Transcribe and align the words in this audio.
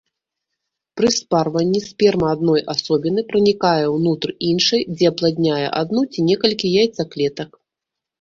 Пры 0.99 1.09
спарванні 1.17 1.81
сперма 1.89 2.27
адной 2.35 2.61
асобіны 2.73 3.21
пранікае 3.33 3.73
ўнутр 3.97 4.33
іншай, 4.49 4.81
дзе 4.95 5.05
апладняе 5.13 5.67
адну 5.83 6.01
ці 6.11 6.25
некалькі 6.31 6.73
яйцаклетак. 6.85 7.49